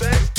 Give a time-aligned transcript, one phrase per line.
[0.00, 0.31] Not,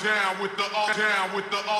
[0.00, 1.79] down with the all down with the all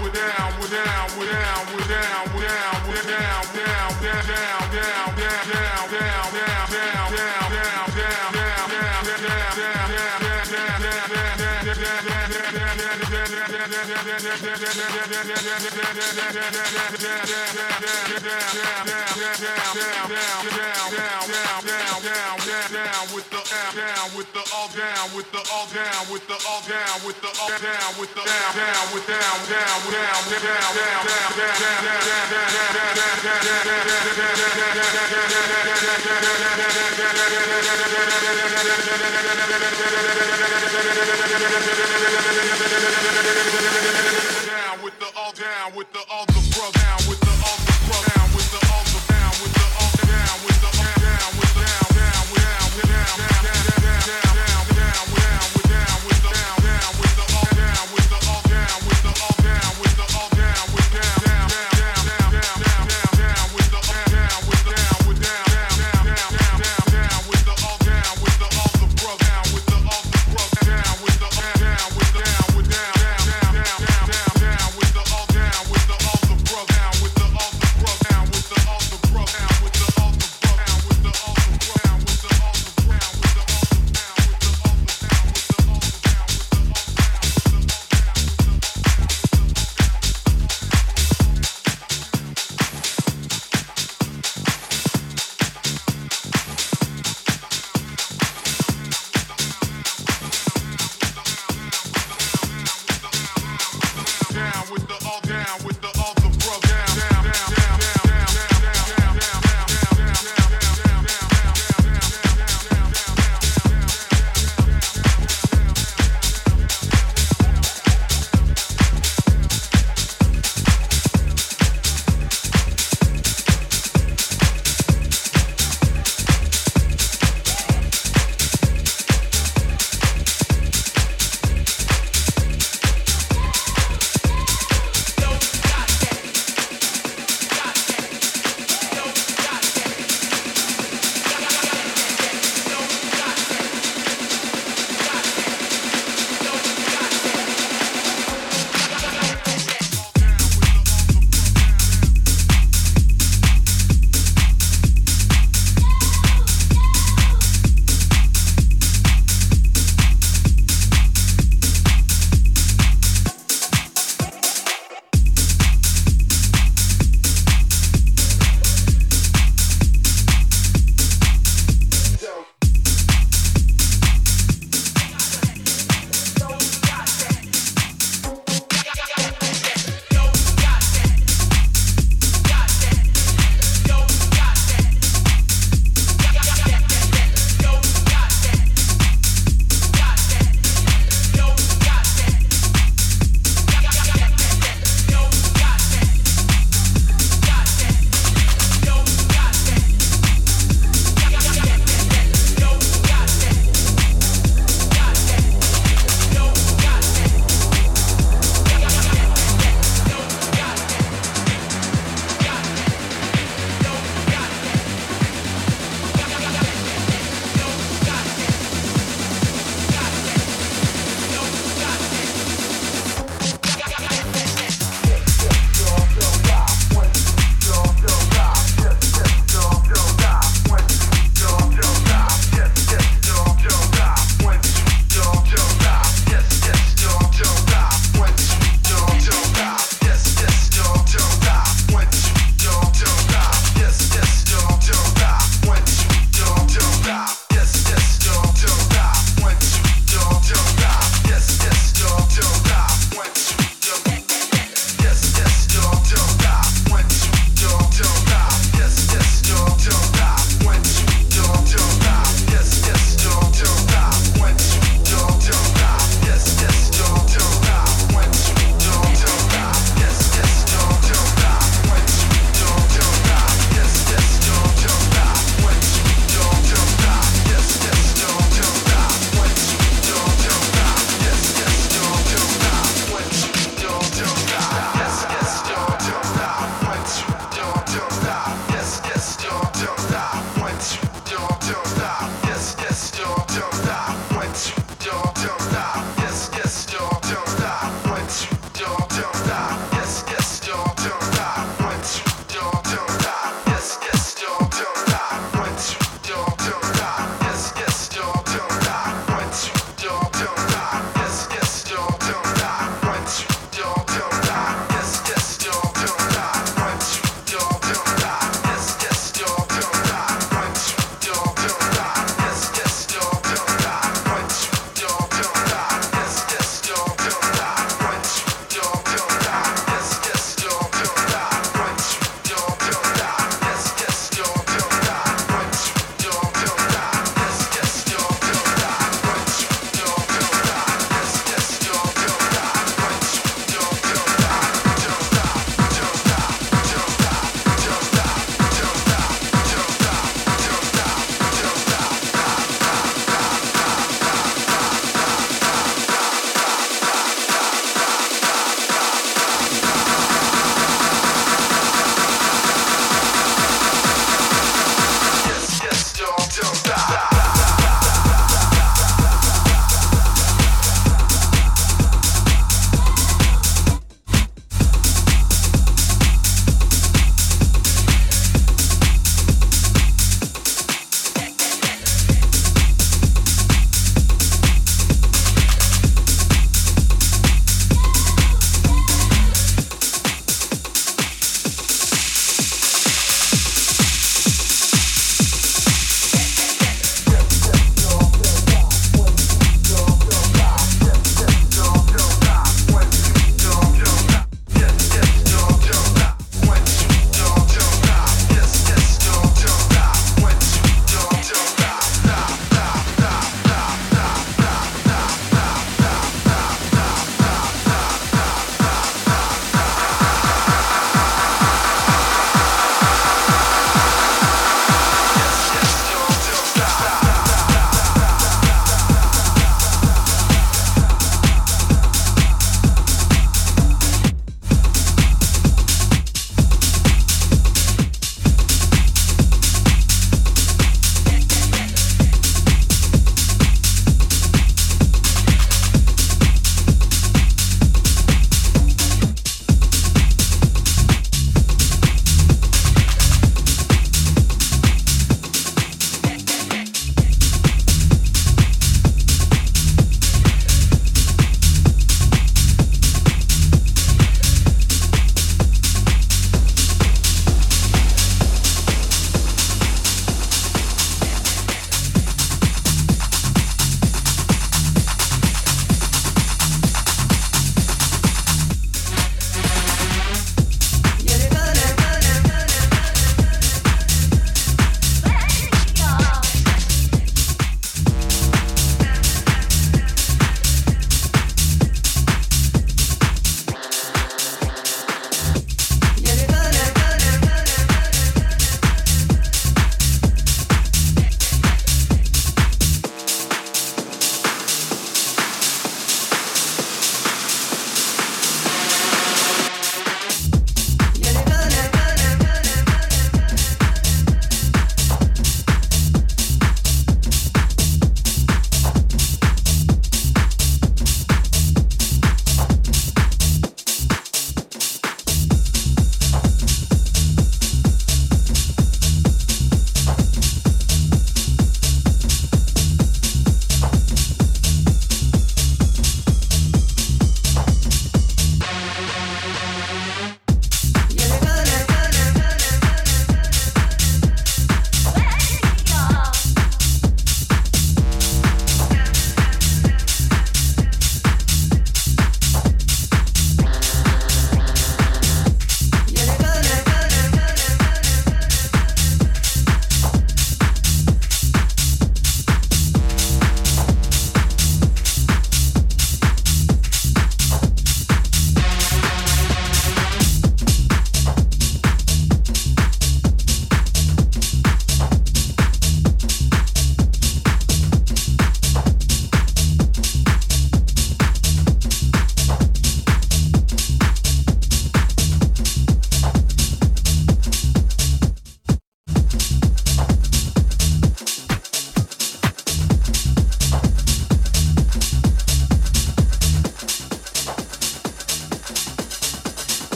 [14.21, 14.61] down
[45.17, 48.20] all down with the all the bro down with the all the bro down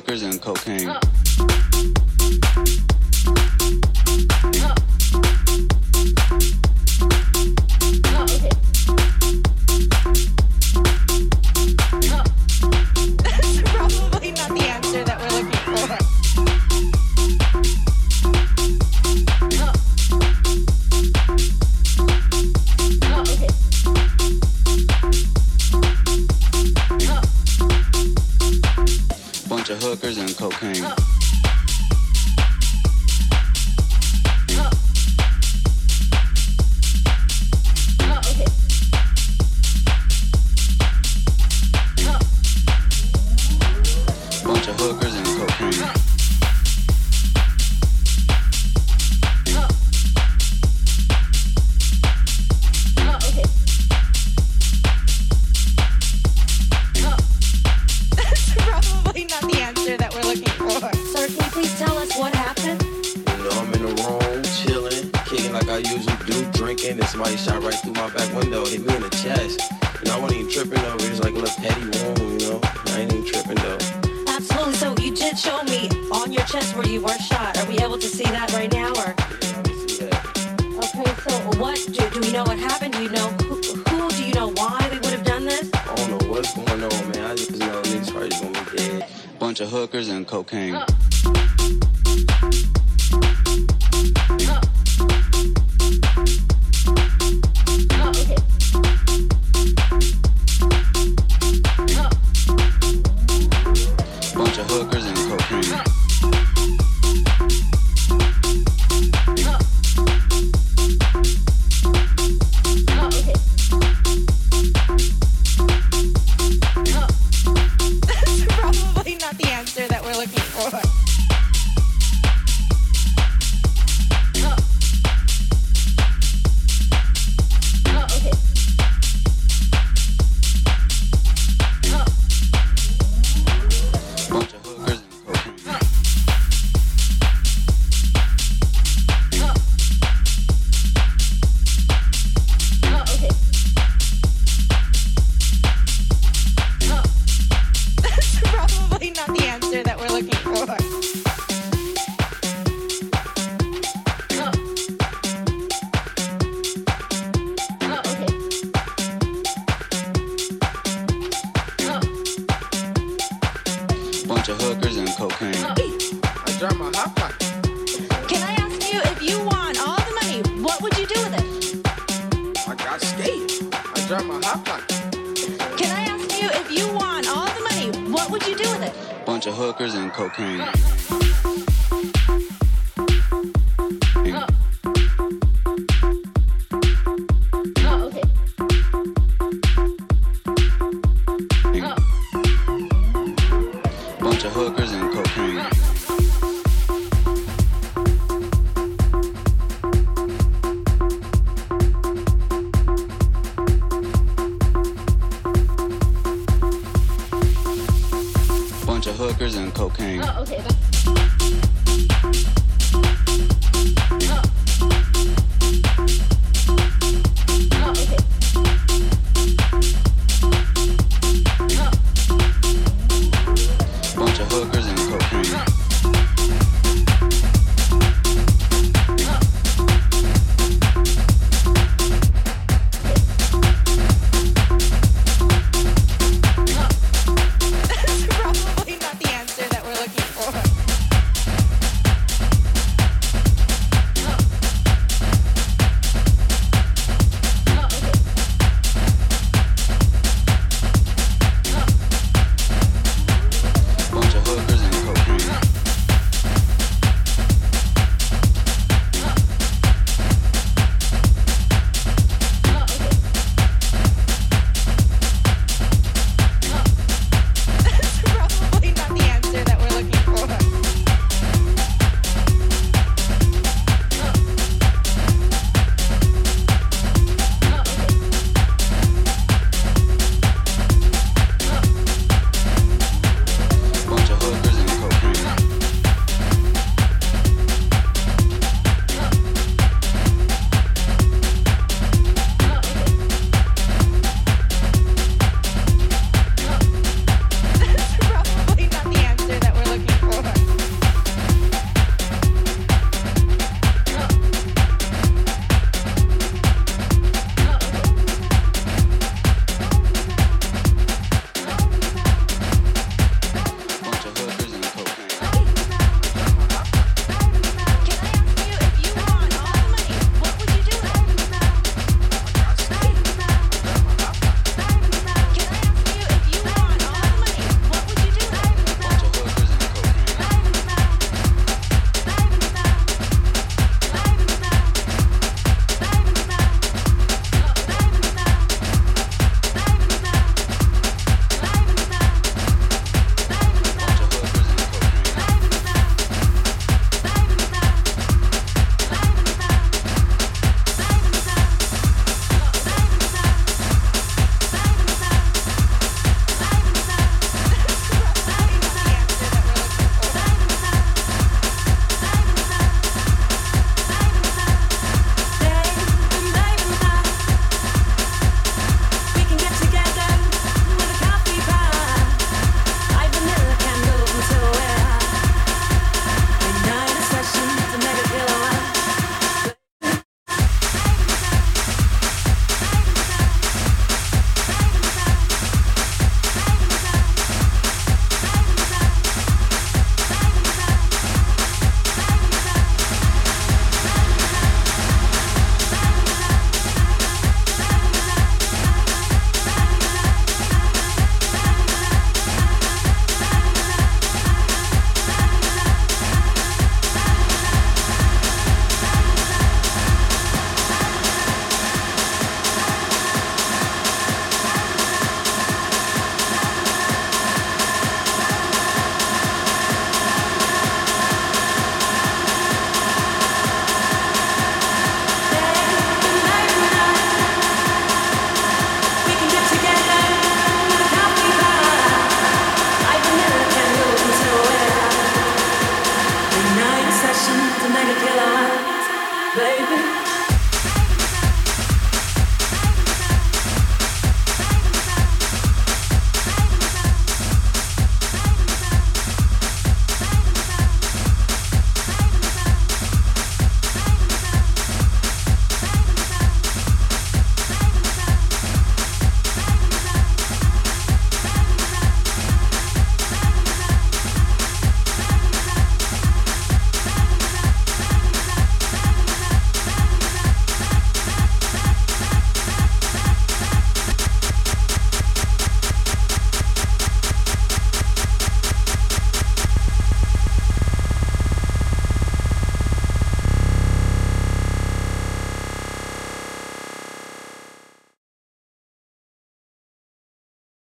[0.00, 0.86] hookers and cocaine.
[0.86, 1.59] That's